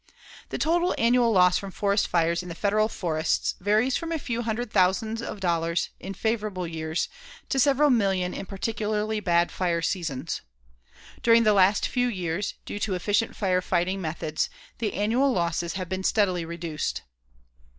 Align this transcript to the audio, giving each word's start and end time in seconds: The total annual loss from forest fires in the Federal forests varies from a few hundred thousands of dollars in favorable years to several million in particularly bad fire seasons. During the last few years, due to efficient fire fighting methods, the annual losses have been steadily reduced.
The 0.49 0.57
total 0.57 0.95
annual 0.97 1.31
loss 1.31 1.59
from 1.59 1.69
forest 1.69 2.07
fires 2.07 2.41
in 2.41 2.49
the 2.49 2.55
Federal 2.55 2.87
forests 2.89 3.53
varies 3.59 3.95
from 3.97 4.11
a 4.11 4.17
few 4.17 4.41
hundred 4.41 4.71
thousands 4.71 5.21
of 5.21 5.39
dollars 5.39 5.89
in 5.99 6.15
favorable 6.15 6.65
years 6.65 7.07
to 7.49 7.59
several 7.59 7.91
million 7.91 8.33
in 8.33 8.47
particularly 8.47 9.19
bad 9.19 9.51
fire 9.51 9.83
seasons. 9.83 10.41
During 11.21 11.43
the 11.43 11.53
last 11.53 11.87
few 11.87 12.07
years, 12.07 12.55
due 12.65 12.79
to 12.79 12.95
efficient 12.95 13.35
fire 13.35 13.61
fighting 13.61 14.01
methods, 14.01 14.49
the 14.79 14.95
annual 14.95 15.31
losses 15.31 15.73
have 15.73 15.87
been 15.87 16.03
steadily 16.03 16.45
reduced. 16.45 17.03